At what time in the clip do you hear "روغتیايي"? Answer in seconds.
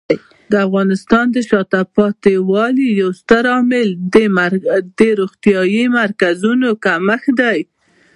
5.19-5.83